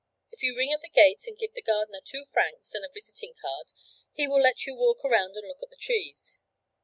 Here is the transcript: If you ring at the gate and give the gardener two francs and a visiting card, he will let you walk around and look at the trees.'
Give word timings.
If 0.31 0.41
you 0.41 0.57
ring 0.57 0.73
at 0.73 0.81
the 0.81 0.89
gate 0.89 1.25
and 1.27 1.37
give 1.37 1.53
the 1.53 1.61
gardener 1.61 2.01
two 2.03 2.25
francs 2.33 2.73
and 2.73 2.83
a 2.83 2.89
visiting 2.91 3.35
card, 3.39 3.71
he 4.11 4.27
will 4.27 4.41
let 4.41 4.65
you 4.65 4.73
walk 4.73 5.05
around 5.05 5.35
and 5.35 5.47
look 5.47 5.61
at 5.61 5.69
the 5.69 5.75
trees.' 5.79 6.39